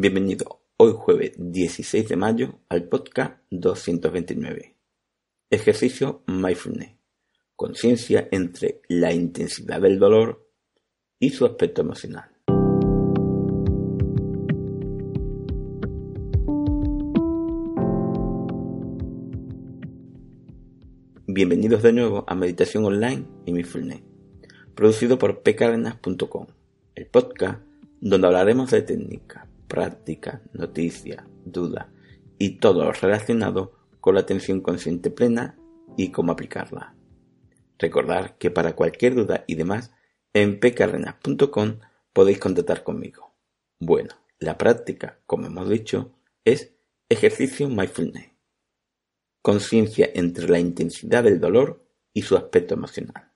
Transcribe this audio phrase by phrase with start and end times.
[0.00, 4.76] Bienvenido hoy jueves 16 de mayo al podcast 229.
[5.50, 6.92] Ejercicio Mindfulness.
[7.56, 10.48] Conciencia entre la intensidad del dolor
[11.18, 12.30] y su aspecto emocional.
[21.26, 24.02] Bienvenidos de nuevo a Meditación Online y Mindfulness,
[24.76, 26.46] producido por pcardenas.com,
[26.94, 27.62] el podcast
[28.00, 31.92] donde hablaremos de técnica, práctica, noticia, duda
[32.38, 35.58] y todo lo relacionado con la atención consciente plena
[35.96, 36.94] y cómo aplicarla.
[37.78, 39.92] Recordar que para cualquier duda y demás,
[40.32, 41.78] en pcardenas.com
[42.12, 43.34] podéis contactar conmigo.
[43.78, 46.12] Bueno, la práctica, como hemos dicho,
[46.44, 46.74] es
[47.08, 48.38] ejercicio mindfulness
[49.48, 53.32] conciencia entre la intensidad del dolor y su aspecto emocional.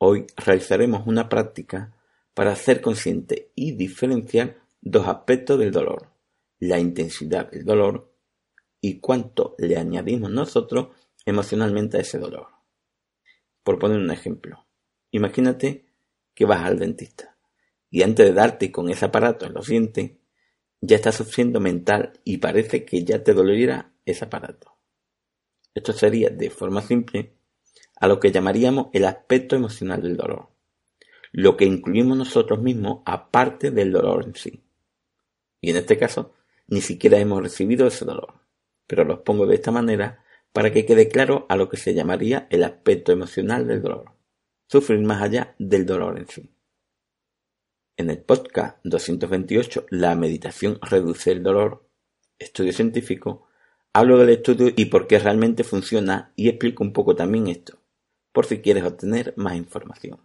[0.00, 1.97] Hoy realizaremos una práctica
[2.38, 6.12] para hacer consciente y diferenciar dos aspectos del dolor,
[6.60, 8.14] la intensidad del dolor
[8.80, 10.94] y cuánto le añadimos nosotros
[11.26, 12.46] emocionalmente a ese dolor.
[13.64, 14.68] Por poner un ejemplo,
[15.10, 15.86] imagínate
[16.32, 17.36] que vas al dentista
[17.90, 20.12] y antes de darte con ese aparato en los dientes,
[20.80, 24.78] ya estás sufriendo mental y parece que ya te dolería ese aparato.
[25.74, 27.34] Esto sería, de forma simple,
[27.96, 30.50] a lo que llamaríamos el aspecto emocional del dolor,
[31.32, 34.62] lo que incluimos nosotros mismos aparte del dolor en sí.
[35.60, 36.34] Y en este caso,
[36.66, 38.34] ni siquiera hemos recibido ese dolor,
[38.86, 42.46] pero los pongo de esta manera para que quede claro a lo que se llamaría
[42.50, 44.12] el aspecto emocional del dolor,
[44.66, 46.50] sufrir más allá del dolor en sí.
[47.96, 51.88] En el podcast 228, La meditación reduce el dolor,
[52.38, 53.48] estudio científico,
[53.94, 57.78] Hablo del estudio y por qué realmente funciona y explico un poco también esto,
[58.32, 60.20] por si quieres obtener más información.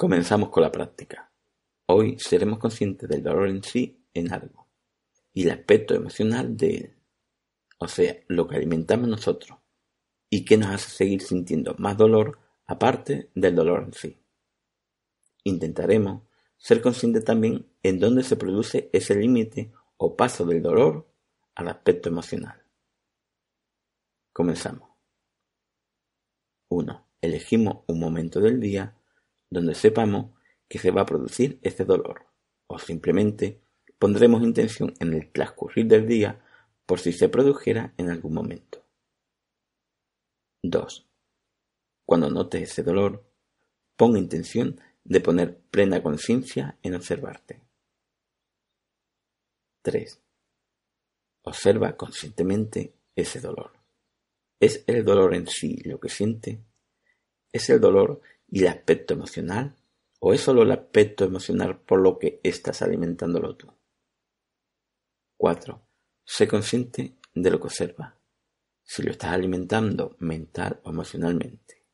[0.00, 1.30] Comenzamos con la práctica.
[1.84, 4.66] Hoy seremos conscientes del dolor en sí en algo
[5.34, 6.96] y el aspecto emocional de él,
[7.76, 9.58] o sea, lo que alimentamos nosotros
[10.30, 14.18] y que nos hace seguir sintiendo más dolor aparte del dolor en sí.
[15.44, 16.22] Intentaremos
[16.56, 21.12] ser conscientes también en dónde se produce ese límite o paso del dolor
[21.54, 22.62] al aspecto emocional.
[24.32, 24.88] Comenzamos.
[26.70, 27.06] 1.
[27.20, 28.96] Elegimos un momento del día
[29.50, 30.32] donde sepamos
[30.68, 32.26] que se va a producir ese dolor
[32.68, 33.60] o simplemente
[33.98, 36.40] pondremos intención en el transcurrir del día
[36.86, 38.84] por si se produjera en algún momento.
[40.62, 41.08] 2.
[42.06, 43.24] Cuando notes ese dolor,
[43.96, 47.60] pon intención de poner plena conciencia en observarte.
[49.82, 50.20] 3.
[51.42, 53.72] Observa conscientemente ese dolor.
[54.60, 56.60] ¿Es el dolor en sí lo que siente?
[57.52, 59.76] ¿Es el dolor y el aspecto emocional?
[60.18, 63.72] ¿O es solo el aspecto emocional por lo que estás alimentándolo tú?
[65.38, 65.80] 4.
[66.24, 68.18] Sé consciente de lo que observa.
[68.82, 71.86] Si lo estás alimentando mental o emocionalmente.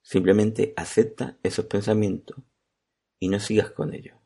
[0.00, 2.36] Simplemente acepta esos pensamientos
[3.18, 4.16] y no sigas con ellos.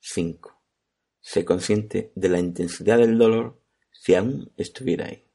[0.00, 0.62] 5.
[1.20, 5.27] Sé consciente de la intensidad del dolor si aún estuviera ahí,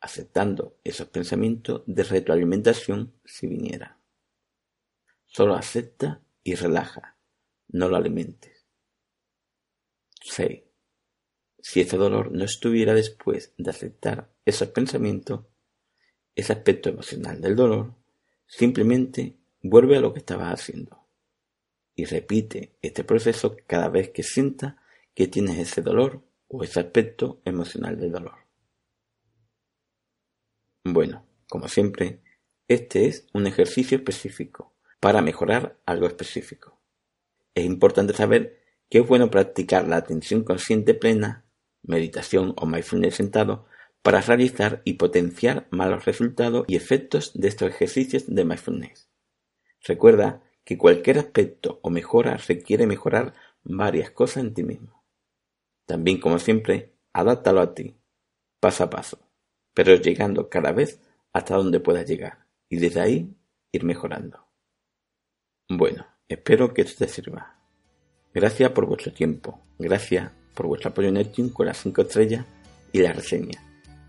[0.00, 3.98] aceptando esos pensamientos de retroalimentación si viniera.
[5.24, 7.16] Solo acepta y relaja,
[7.68, 8.66] no lo alimentes.
[10.22, 10.62] 6.
[11.58, 15.46] Si ese dolor no estuviera después de aceptar esos pensamientos,
[16.34, 17.94] ese aspecto emocional del dolor,
[18.46, 21.06] simplemente vuelve a lo que estabas haciendo
[21.96, 24.80] y repite este proceso cada vez que sienta
[25.14, 28.45] que tienes ese dolor o ese aspecto emocional del dolor.
[30.88, 32.20] Bueno, como siempre,
[32.68, 36.78] este es un ejercicio específico para mejorar algo específico.
[37.56, 41.44] Es importante saber que es bueno practicar la atención consciente plena,
[41.82, 43.66] meditación o mindfulness sentado
[44.00, 49.10] para realizar y potenciar malos resultados y efectos de estos ejercicios de mindfulness.
[49.84, 55.02] Recuerda que cualquier aspecto o mejora requiere mejorar varias cosas en ti mismo.
[55.84, 57.96] También, como siempre, adáptalo a ti,
[58.60, 59.25] paso a paso,
[59.76, 61.02] pero llegando cada vez
[61.34, 63.36] hasta donde puedas llegar y desde ahí
[63.72, 64.48] ir mejorando.
[65.68, 67.58] Bueno, espero que esto te sirva.
[68.32, 72.46] Gracias por vuestro tiempo, gracias por vuestro apoyo en iTunes con las 5 estrellas
[72.90, 73.62] y la reseña,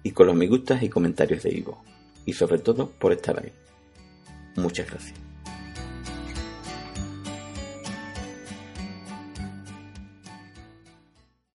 [0.03, 1.83] y con los me gustas y comentarios de Ivo,
[2.25, 3.51] y sobre todo por estar ahí.
[4.55, 5.26] Muchas gracias.